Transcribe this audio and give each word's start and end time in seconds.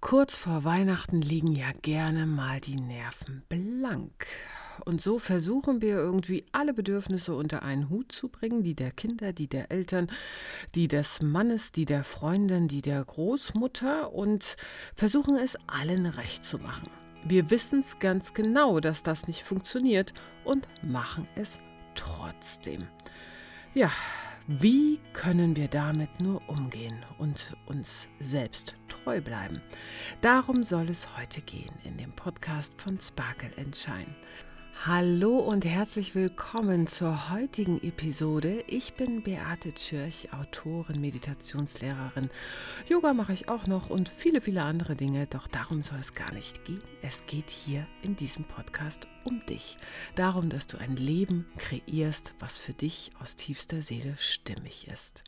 Kurz 0.00 0.38
vor 0.38 0.64
Weihnachten 0.64 1.20
liegen 1.20 1.54
ja 1.54 1.72
gerne 1.82 2.24
mal 2.24 2.58
die 2.58 2.80
Nerven 2.80 3.42
blank. 3.50 4.26
Und 4.86 5.02
so 5.02 5.18
versuchen 5.18 5.82
wir 5.82 5.96
irgendwie 5.96 6.46
alle 6.52 6.72
Bedürfnisse 6.72 7.34
unter 7.34 7.62
einen 7.62 7.90
Hut 7.90 8.10
zu 8.10 8.30
bringen, 8.30 8.62
die 8.62 8.74
der 8.74 8.92
Kinder, 8.92 9.34
die 9.34 9.46
der 9.46 9.70
Eltern, 9.70 10.10
die 10.74 10.88
des 10.88 11.20
Mannes, 11.20 11.72
die 11.72 11.84
der 11.84 12.02
Freundin, 12.02 12.66
die 12.66 12.80
der 12.80 13.04
Großmutter 13.04 14.14
und 14.14 14.56
versuchen 14.94 15.36
es 15.36 15.58
allen 15.66 16.06
recht 16.06 16.44
zu 16.44 16.58
machen. 16.58 16.88
Wir 17.24 17.50
wissen 17.50 17.80
es 17.80 17.98
ganz 17.98 18.32
genau, 18.32 18.80
dass 18.80 19.02
das 19.02 19.28
nicht 19.28 19.42
funktioniert 19.42 20.14
und 20.44 20.66
machen 20.82 21.28
es 21.34 21.58
trotzdem. 21.94 22.86
Ja, 23.74 23.90
wie 24.48 24.98
können 25.12 25.56
wir 25.56 25.68
damit 25.68 26.20
nur 26.20 26.40
umgehen 26.48 27.04
und 27.18 27.54
uns 27.66 28.08
selbst 28.18 28.74
treu 29.04 29.20
bleiben? 29.20 29.60
Darum 30.20 30.62
soll 30.62 30.88
es 30.88 31.16
heute 31.16 31.40
gehen 31.40 31.72
in 31.84 31.96
dem 31.96 32.12
Podcast 32.12 32.80
von 32.80 32.98
Sparkle 33.00 33.50
Shine. 33.74 34.14
Hallo 34.86 35.36
und 35.38 35.64
herzlich 35.64 36.14
willkommen 36.14 36.86
zur 36.86 37.30
heutigen 37.30 37.82
Episode. 37.82 38.64
Ich 38.66 38.94
bin 38.94 39.22
Beate 39.22 39.74
Tschirch, 39.74 40.32
Autorin, 40.32 41.00
Meditationslehrerin. 41.00 42.30
Yoga 42.88 43.12
mache 43.12 43.34
ich 43.34 43.48
auch 43.48 43.66
noch 43.66 43.90
und 43.90 44.08
viele, 44.08 44.40
viele 44.40 44.62
andere 44.62 44.96
Dinge, 44.96 45.26
doch 45.26 45.48
darum 45.48 45.82
soll 45.82 45.98
es 45.98 46.14
gar 46.14 46.32
nicht 46.32 46.64
gehen. 46.64 46.82
Es 47.02 47.26
geht 47.26 47.50
hier 47.50 47.86
in 48.02 48.16
diesem 48.16 48.44
Podcast 48.44 49.06
um 49.24 49.44
dich. 49.46 49.76
Darum, 50.14 50.48
dass 50.48 50.66
du 50.66 50.78
ein 50.78 50.96
Leben 50.96 51.46
kreierst, 51.58 52.32
was 52.38 52.56
für 52.58 52.72
dich 52.72 53.10
aus 53.20 53.36
tiefster 53.36 53.82
Seele 53.82 54.14
stimmig 54.18 54.88
ist. 54.88 55.24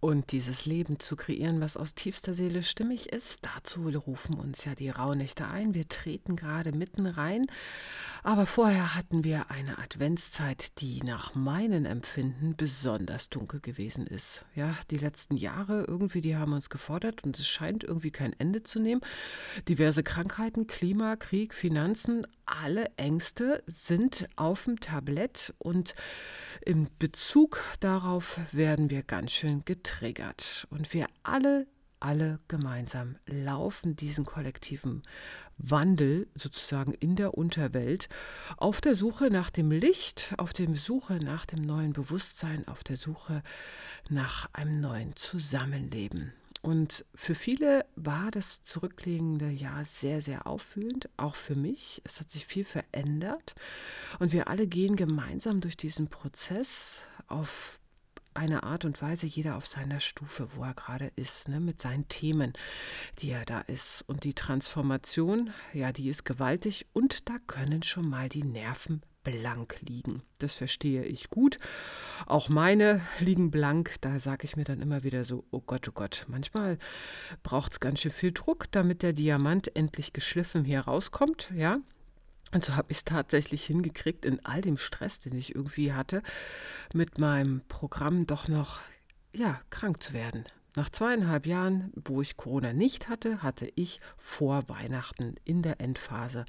Und 0.00 0.32
dieses 0.32 0.64
Leben 0.64 0.98
zu 0.98 1.14
kreieren, 1.14 1.60
was 1.60 1.76
aus 1.76 1.94
tiefster 1.94 2.32
Seele 2.32 2.62
stimmig 2.62 3.12
ist, 3.12 3.40
dazu 3.42 3.88
rufen 3.88 4.34
uns 4.34 4.64
ja 4.64 4.74
die 4.74 4.88
Rauhnächte 4.88 5.46
ein. 5.46 5.74
Wir 5.74 5.88
treten 5.88 6.36
gerade 6.36 6.72
mitten 6.72 7.06
rein. 7.06 7.46
Aber 8.22 8.46
vorher 8.46 8.94
hatten 8.94 9.24
wir 9.24 9.50
eine 9.50 9.78
Adventszeit, 9.78 10.80
die 10.80 11.02
nach 11.02 11.34
meinem 11.34 11.84
Empfinden 11.84 12.56
besonders 12.56 13.28
dunkel 13.28 13.60
gewesen 13.60 14.06
ist. 14.06 14.44
Ja, 14.54 14.74
die 14.90 14.98
letzten 14.98 15.36
Jahre 15.36 15.84
irgendwie, 15.86 16.22
die 16.22 16.36
haben 16.36 16.54
uns 16.54 16.70
gefordert 16.70 17.24
und 17.24 17.38
es 17.38 17.46
scheint 17.46 17.84
irgendwie 17.84 18.10
kein 18.10 18.32
Ende 18.38 18.62
zu 18.62 18.78
nehmen. 18.78 19.02
Diverse 19.68 20.02
Krankheiten, 20.02 20.66
Klima, 20.66 21.16
Krieg, 21.16 21.52
Finanzen, 21.54 22.26
alle 22.46 22.86
Ängste 22.96 23.62
sind 23.66 24.28
auf 24.36 24.64
dem 24.64 24.80
Tablett 24.80 25.54
und 25.58 25.94
im 26.62 26.88
Bezug 26.98 27.62
darauf 27.80 28.40
werden 28.52 28.90
wir 28.90 29.02
ganz 29.02 29.32
schön 29.32 29.64
getriggert. 29.90 30.66
Und 30.70 30.92
wir 30.94 31.06
alle, 31.22 31.66
alle 31.98 32.38
gemeinsam 32.48 33.16
laufen 33.26 33.96
diesen 33.96 34.24
kollektiven 34.24 35.02
Wandel 35.58 36.28
sozusagen 36.34 36.94
in 36.94 37.16
der 37.16 37.34
Unterwelt 37.34 38.08
auf 38.56 38.80
der 38.80 38.94
Suche 38.94 39.30
nach 39.30 39.50
dem 39.50 39.70
Licht, 39.70 40.34
auf 40.38 40.52
der 40.52 40.74
Suche 40.74 41.16
nach 41.16 41.44
dem 41.44 41.62
neuen 41.62 41.92
Bewusstsein, 41.92 42.66
auf 42.68 42.84
der 42.84 42.96
Suche 42.96 43.42
nach 44.08 44.48
einem 44.52 44.80
neuen 44.80 45.16
Zusammenleben. 45.16 46.32
Und 46.62 47.06
für 47.14 47.34
viele 47.34 47.86
war 47.96 48.30
das 48.30 48.62
zurückliegende 48.62 49.48
Jahr 49.48 49.84
sehr, 49.86 50.20
sehr 50.20 50.46
auffühlend, 50.46 51.08
auch 51.16 51.34
für 51.34 51.54
mich. 51.54 52.02
Es 52.04 52.20
hat 52.20 52.30
sich 52.30 52.44
viel 52.44 52.64
verändert 52.64 53.54
und 54.18 54.32
wir 54.34 54.48
alle 54.48 54.66
gehen 54.66 54.94
gemeinsam 54.94 55.62
durch 55.62 55.78
diesen 55.78 56.08
Prozess 56.08 57.02
auf 57.28 57.79
eine 58.34 58.62
Art 58.62 58.84
und 58.84 59.00
Weise, 59.02 59.26
jeder 59.26 59.56
auf 59.56 59.66
seiner 59.66 60.00
Stufe, 60.00 60.48
wo 60.54 60.64
er 60.64 60.74
gerade 60.74 61.12
ist, 61.16 61.48
ne, 61.48 61.60
mit 61.60 61.80
seinen 61.80 62.08
Themen, 62.08 62.52
die 63.18 63.30
er 63.30 63.44
da 63.44 63.60
ist. 63.60 64.02
Und 64.06 64.24
die 64.24 64.34
Transformation, 64.34 65.50
ja, 65.72 65.92
die 65.92 66.08
ist 66.08 66.24
gewaltig 66.24 66.86
und 66.92 67.28
da 67.28 67.36
können 67.46 67.82
schon 67.82 68.08
mal 68.08 68.28
die 68.28 68.44
Nerven 68.44 69.02
blank 69.22 69.76
liegen. 69.80 70.22
Das 70.38 70.56
verstehe 70.56 71.04
ich 71.04 71.30
gut. 71.30 71.58
Auch 72.26 72.48
meine 72.48 73.02
liegen 73.18 73.50
blank. 73.50 73.96
Da 74.00 74.18
sage 74.18 74.44
ich 74.44 74.56
mir 74.56 74.64
dann 74.64 74.80
immer 74.80 75.02
wieder 75.02 75.24
so, 75.24 75.44
oh 75.50 75.60
Gott, 75.60 75.88
oh 75.88 75.92
Gott, 75.92 76.24
manchmal 76.28 76.78
braucht 77.42 77.72
es 77.72 77.80
ganz 77.80 78.00
schön 78.00 78.12
viel 78.12 78.32
Druck, 78.32 78.70
damit 78.70 79.02
der 79.02 79.12
Diamant 79.12 79.76
endlich 79.76 80.12
geschliffen 80.12 80.64
hier 80.64 80.80
rauskommt, 80.80 81.50
ja. 81.54 81.80
Und 82.52 82.64
so 82.64 82.74
habe 82.76 82.90
ich 82.90 82.98
es 82.98 83.04
tatsächlich 83.04 83.64
hingekriegt, 83.64 84.24
in 84.24 84.44
all 84.44 84.60
dem 84.60 84.76
Stress, 84.76 85.20
den 85.20 85.36
ich 85.36 85.54
irgendwie 85.54 85.92
hatte, 85.92 86.22
mit 86.92 87.18
meinem 87.18 87.62
Programm 87.68 88.26
doch 88.26 88.48
noch, 88.48 88.80
ja, 89.34 89.60
krank 89.70 90.02
zu 90.02 90.12
werden. 90.12 90.44
Nach 90.76 90.90
zweieinhalb 90.90 91.46
Jahren, 91.46 91.92
wo 91.94 92.20
ich 92.20 92.36
Corona 92.36 92.72
nicht 92.72 93.08
hatte, 93.08 93.42
hatte 93.42 93.70
ich 93.74 94.00
vor 94.16 94.68
Weihnachten 94.68 95.34
in 95.44 95.62
der 95.62 95.80
Endphase 95.80 96.44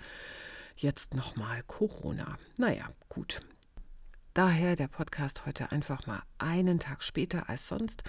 jetzt 0.75 1.13
nochmal 1.13 1.63
Corona. 1.63 2.37
Naja, 2.57 2.89
gut. 3.09 3.41
Daher 4.33 4.75
der 4.75 4.87
Podcast 4.87 5.45
heute 5.45 5.71
einfach 5.71 6.07
mal 6.07 6.21
einen 6.37 6.79
Tag 6.79 7.03
später 7.03 7.49
als 7.49 7.67
sonst, 7.67 8.03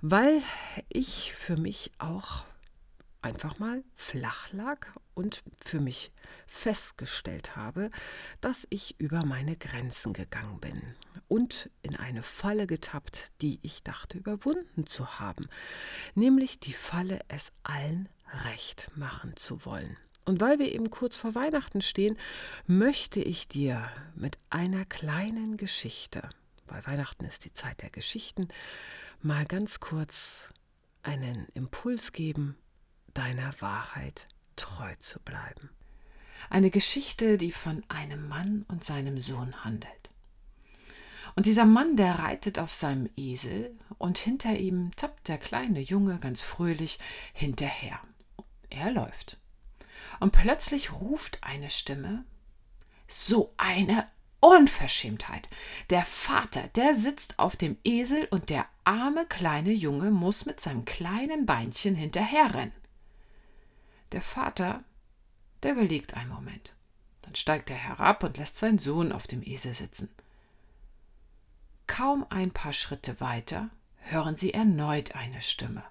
weil 0.00 0.40
ich 0.88 1.34
für 1.34 1.56
mich 1.56 1.92
auch 1.98 2.44
einfach 3.22 3.58
mal 3.58 3.84
flach 3.94 4.52
lag 4.52 4.86
und 5.14 5.42
für 5.62 5.80
mich 5.80 6.12
festgestellt 6.46 7.56
habe, 7.56 7.90
dass 8.40 8.66
ich 8.70 8.98
über 8.98 9.24
meine 9.24 9.56
Grenzen 9.56 10.12
gegangen 10.12 10.60
bin 10.60 10.82
und 11.28 11.70
in 11.82 11.96
eine 11.96 12.22
Falle 12.22 12.66
getappt, 12.66 13.28
die 13.42 13.58
ich 13.62 13.82
dachte 13.82 14.18
überwunden 14.18 14.86
zu 14.86 15.20
haben, 15.20 15.48
nämlich 16.14 16.60
die 16.60 16.72
Falle, 16.72 17.20
es 17.28 17.52
allen 17.62 18.08
recht 18.44 18.90
machen 18.96 19.36
zu 19.36 19.64
wollen. 19.64 19.96
Und 20.24 20.40
weil 20.40 20.58
wir 20.58 20.72
eben 20.72 20.90
kurz 20.90 21.16
vor 21.16 21.34
Weihnachten 21.34 21.80
stehen, 21.80 22.16
möchte 22.66 23.20
ich 23.20 23.48
dir 23.48 23.90
mit 24.14 24.38
einer 24.48 24.84
kleinen 24.84 25.56
Geschichte, 25.56 26.28
weil 26.66 26.86
Weihnachten 26.86 27.24
ist 27.24 27.44
die 27.44 27.52
Zeit 27.52 27.82
der 27.82 27.90
Geschichten, 27.90 28.48
mal 29.22 29.44
ganz 29.44 29.80
kurz 29.80 30.52
einen 31.02 31.46
Impuls 31.54 32.12
geben, 32.12 32.56
deiner 33.14 33.52
Wahrheit 33.60 34.26
treu 34.56 34.94
zu 34.98 35.20
bleiben. 35.20 35.70
Eine 36.48 36.70
Geschichte, 36.70 37.38
die 37.38 37.52
von 37.52 37.84
einem 37.88 38.28
Mann 38.28 38.64
und 38.68 38.84
seinem 38.84 39.18
Sohn 39.18 39.64
handelt. 39.64 40.10
Und 41.36 41.46
dieser 41.46 41.64
Mann, 41.64 41.96
der 41.96 42.18
reitet 42.18 42.58
auf 42.58 42.72
seinem 42.74 43.08
Esel 43.16 43.76
und 43.98 44.18
hinter 44.18 44.56
ihm 44.56 44.90
tappt 44.96 45.28
der 45.28 45.38
kleine 45.38 45.80
Junge 45.80 46.18
ganz 46.18 46.40
fröhlich 46.40 46.98
hinterher. 47.32 48.00
Er 48.68 48.90
läuft. 48.90 49.38
Und 50.18 50.32
plötzlich 50.32 50.92
ruft 50.92 51.38
eine 51.42 51.70
Stimme, 51.70 52.24
so 53.06 53.54
eine 53.56 54.06
Unverschämtheit. 54.40 55.48
Der 55.90 56.04
Vater, 56.04 56.68
der 56.74 56.94
sitzt 56.94 57.38
auf 57.38 57.56
dem 57.56 57.76
Esel 57.84 58.26
und 58.30 58.48
der 58.48 58.66
arme 58.84 59.26
kleine 59.26 59.72
Junge 59.72 60.10
muss 60.10 60.46
mit 60.46 60.60
seinem 60.60 60.84
kleinen 60.84 61.46
Beinchen 61.46 61.94
hinterherrennen. 61.94 62.72
Der 64.12 64.22
Vater, 64.22 64.82
der 65.62 65.72
überlegt 65.72 66.14
einen 66.14 66.30
Moment. 66.30 66.74
Dann 67.22 67.34
steigt 67.34 67.70
er 67.70 67.76
herab 67.76 68.24
und 68.24 68.36
lässt 68.38 68.56
seinen 68.56 68.78
Sohn 68.78 69.12
auf 69.12 69.26
dem 69.26 69.42
Esel 69.42 69.72
sitzen. 69.72 70.08
Kaum 71.86 72.26
ein 72.30 72.50
paar 72.50 72.72
Schritte 72.72 73.20
weiter 73.20 73.70
hören 73.98 74.36
sie 74.36 74.54
erneut 74.54 75.14
eine 75.14 75.40
Stimme. 75.40 75.82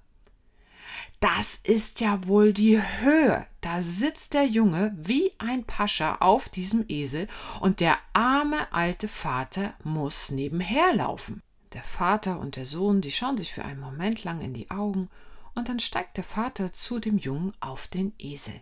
Das 1.20 1.56
ist 1.64 2.00
ja 2.00 2.26
wohl 2.26 2.54
die 2.54 2.82
Höhe. 2.82 3.46
Da 3.62 3.82
sitzt 3.82 4.34
der 4.34 4.46
Junge 4.46 4.94
wie 4.98 5.34
ein 5.38 5.66
Pascha 5.66 6.16
auf 6.20 6.50
diesem 6.50 6.86
Esel 6.88 7.28
und 7.60 7.80
der 7.80 7.98
arme 8.14 8.72
alte 8.72 9.08
Vater 9.08 9.74
muss 9.84 10.32
nebenher 10.32 10.94
laufen. 10.94 11.42
Der 11.74 11.84
Vater 11.84 12.40
und 12.40 12.56
der 12.56 12.66
Sohn, 12.66 13.02
die 13.02 13.12
schauen 13.12 13.38
sich 13.38 13.54
für 13.54 13.64
einen 13.64 13.80
Moment 13.80 14.24
lang 14.24 14.42
in 14.42 14.54
die 14.54 14.72
Augen 14.72 15.10
und 15.60 15.70
dann 15.70 15.80
steigt 15.80 16.18
der 16.18 16.24
Vater 16.24 16.72
zu 16.72 17.00
dem 17.00 17.18
Jungen 17.18 17.54
auf 17.60 17.88
den 17.88 18.14
Esel. 18.18 18.62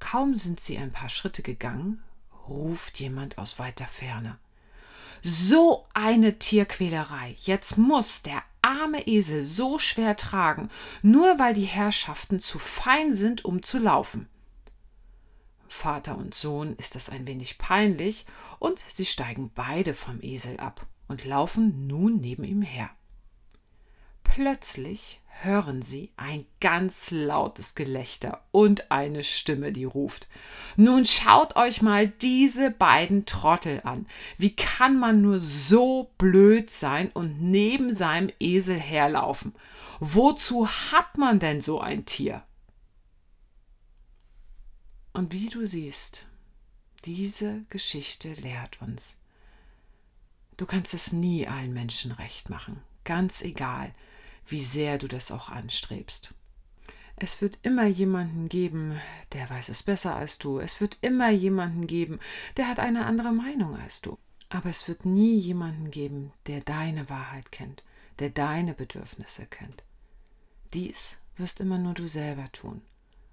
Kaum 0.00 0.34
sind 0.34 0.58
sie 0.58 0.78
ein 0.78 0.92
paar 0.92 1.10
Schritte 1.10 1.42
gegangen, 1.42 2.02
ruft 2.48 2.98
jemand 2.98 3.36
aus 3.38 3.58
weiter 3.58 3.86
Ferne. 3.86 4.38
So 5.22 5.86
eine 5.92 6.38
Tierquälerei. 6.38 7.36
Jetzt 7.38 7.76
muss 7.76 8.22
der 8.22 8.42
arme 8.62 9.06
Esel 9.06 9.42
so 9.42 9.78
schwer 9.78 10.16
tragen, 10.16 10.70
nur 11.02 11.38
weil 11.38 11.52
die 11.52 11.64
Herrschaften 11.64 12.40
zu 12.40 12.58
fein 12.58 13.12
sind, 13.12 13.44
um 13.44 13.62
zu 13.62 13.78
laufen. 13.78 14.28
Vater 15.68 16.16
und 16.16 16.34
Sohn 16.34 16.76
ist 16.76 16.94
das 16.94 17.10
ein 17.10 17.26
wenig 17.26 17.58
peinlich, 17.58 18.24
und 18.58 18.78
sie 18.88 19.04
steigen 19.04 19.50
beide 19.54 19.92
vom 19.92 20.22
Esel 20.22 20.58
ab 20.60 20.86
und 21.08 21.26
laufen 21.26 21.86
nun 21.86 22.20
neben 22.20 22.44
ihm 22.44 22.62
her. 22.62 22.88
Plötzlich 24.22 25.20
hören 25.42 25.82
sie 25.82 26.10
ein 26.16 26.46
ganz 26.60 27.10
lautes 27.10 27.74
Gelächter 27.74 28.42
und 28.50 28.90
eine 28.90 29.24
Stimme, 29.24 29.72
die 29.72 29.84
ruft. 29.84 30.28
Nun 30.76 31.04
schaut 31.04 31.56
euch 31.56 31.82
mal 31.82 32.08
diese 32.08 32.70
beiden 32.70 33.26
Trottel 33.26 33.80
an. 33.84 34.06
Wie 34.38 34.54
kann 34.54 34.98
man 34.98 35.22
nur 35.22 35.40
so 35.40 36.10
blöd 36.18 36.70
sein 36.70 37.10
und 37.12 37.42
neben 37.42 37.92
seinem 37.92 38.30
Esel 38.38 38.78
herlaufen? 38.78 39.54
Wozu 40.00 40.68
hat 40.68 41.18
man 41.18 41.38
denn 41.38 41.60
so 41.60 41.80
ein 41.80 42.04
Tier? 42.04 42.42
Und 45.12 45.32
wie 45.32 45.48
du 45.48 45.66
siehst, 45.66 46.26
diese 47.04 47.64
Geschichte 47.70 48.32
lehrt 48.34 48.80
uns, 48.80 49.16
du 50.56 50.66
kannst 50.66 50.94
es 50.94 51.12
nie 51.12 51.46
allen 51.46 51.72
Menschen 51.72 52.10
recht 52.12 52.50
machen, 52.50 52.80
ganz 53.04 53.42
egal, 53.42 53.94
wie 54.46 54.62
sehr 54.62 54.98
du 54.98 55.08
das 55.08 55.30
auch 55.30 55.48
anstrebst. 55.48 56.34
Es 57.16 57.40
wird 57.40 57.58
immer 57.62 57.86
jemanden 57.86 58.48
geben, 58.48 59.00
der 59.32 59.48
weiß 59.48 59.68
es 59.68 59.82
besser 59.82 60.16
als 60.16 60.38
du. 60.38 60.58
Es 60.58 60.80
wird 60.80 60.98
immer 61.00 61.30
jemanden 61.30 61.86
geben, 61.86 62.18
der 62.56 62.68
hat 62.68 62.80
eine 62.80 63.06
andere 63.06 63.32
Meinung 63.32 63.76
als 63.76 64.00
du. 64.00 64.18
Aber 64.48 64.70
es 64.70 64.88
wird 64.88 65.04
nie 65.04 65.36
jemanden 65.38 65.90
geben, 65.90 66.32
der 66.46 66.60
deine 66.60 67.08
Wahrheit 67.08 67.52
kennt, 67.52 67.84
der 68.18 68.30
deine 68.30 68.74
Bedürfnisse 68.74 69.46
kennt. 69.46 69.84
Dies 70.72 71.18
wirst 71.36 71.60
immer 71.60 71.78
nur 71.78 71.94
du 71.94 72.08
selber 72.08 72.50
tun 72.52 72.82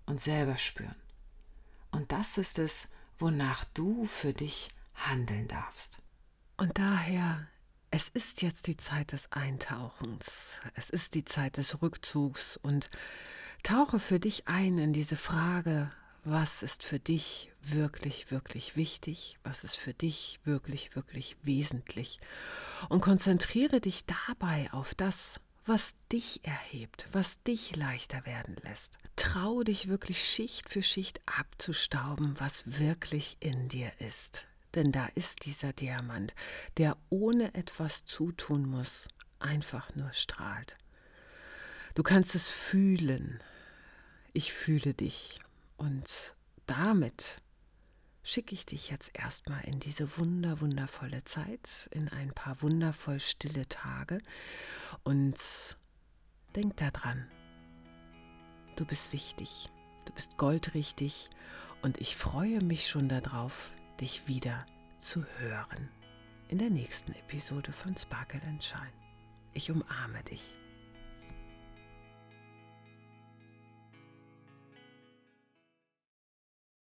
und 0.06 0.22
selber 0.22 0.58
spüren. 0.58 0.96
Und 1.92 2.12
das 2.12 2.38
ist 2.38 2.60
es, 2.60 2.88
wonach 3.20 3.66
du 3.74 4.06
für 4.06 4.34
dich 4.34 4.70
handeln 4.96 5.48
darfst. 5.48 6.02
Und 6.58 6.78
daher, 6.78 7.48
es 7.92 8.08
ist 8.08 8.42
jetzt 8.42 8.68
die 8.68 8.78
Zeit 8.78 9.12
des 9.12 9.32
Eintauchens, 9.34 10.60
es 10.76 10.90
ist 10.90 11.14
die 11.14 11.26
Zeit 11.26 11.58
des 11.58 11.82
Rückzugs 11.82 12.58
und 12.58 12.90
tauche 13.64 14.00
für 14.00 14.20
dich 14.20 14.48
ein 14.48 14.78
in 14.78 14.94
diese 14.94 15.18
Frage, 15.18 15.92
was 16.24 16.64
ist 16.64 16.84
für 16.84 17.00
dich 17.00 17.52
wirklich, 17.62 18.32
wirklich 18.32 18.78
wichtig, 18.78 19.38
was 19.44 19.66
ist 19.66 19.76
für 19.76 19.94
dich 19.94 20.40
wirklich, 20.46 20.96
wirklich 20.96 21.36
wesentlich. 21.44 22.20
Und 22.90 23.02
konzentriere 23.02 23.82
dich 23.82 24.06
dabei 24.06 24.72
auf 24.72 24.96
das, 24.96 25.42
was 25.66 25.94
dich 26.12 26.42
erhebt, 26.44 27.08
was 27.12 27.44
dich 27.44 27.76
leichter 27.76 28.26
werden 28.26 28.56
lässt. 28.64 29.00
Trau 29.16 29.64
dich 29.64 29.90
wirklich 29.90 30.24
Schicht 30.24 30.70
für 30.70 30.82
Schicht 30.82 31.22
abzustauben, 31.26 32.40
was 32.40 32.64
wirklich 32.66 33.38
in 33.42 33.68
dir 33.68 33.92
ist. 34.00 34.46
Denn 34.76 34.92
da 34.92 35.08
ist 35.16 35.46
dieser 35.46 35.74
Diamant, 35.74 36.34
der 36.78 36.98
ohne 37.10 37.54
etwas 37.56 38.06
zutun 38.06 38.66
muss, 38.66 39.08
einfach 39.40 39.96
nur 39.96 40.14
strahlt. 40.14 40.78
Du 41.96 42.04
kannst 42.04 42.36
es 42.36 42.50
fühlen. 42.50 43.42
Ich 44.34 44.54
fühle 44.54 44.94
dich. 44.94 45.40
Und 45.78 46.36
damit 46.68 47.42
schicke 48.24 48.54
ich 48.54 48.66
dich 48.66 48.90
jetzt 48.90 49.18
erstmal 49.18 49.64
in 49.66 49.80
diese 49.80 50.18
wunder, 50.18 50.62
wundervolle 50.62 51.24
Zeit, 51.24 51.90
in 51.92 52.08
ein 52.10 52.32
paar 52.34 52.62
wundervoll 52.62 53.20
stille 53.20 53.68
Tage 53.68 54.20
und 55.04 55.36
denk 56.56 56.78
daran, 56.78 57.28
du 58.76 58.86
bist 58.86 59.12
wichtig, 59.12 59.70
du 60.06 60.14
bist 60.14 60.38
goldrichtig 60.38 61.30
und 61.82 62.00
ich 62.00 62.16
freue 62.16 62.62
mich 62.62 62.88
schon 62.88 63.10
darauf, 63.10 63.72
dich 64.02 64.28
wieder 64.28 64.66
zu 64.98 65.24
hören 65.38 65.90
in 66.50 66.58
der 66.58 66.72
nächsten 66.72 67.14
Episode 67.14 67.72
von 67.72 67.96
Sparkle 67.96 68.42
and 68.48 68.64
Shine. 68.64 68.92
Ich 69.54 69.70
umarme 69.70 70.24
dich. 70.24 70.56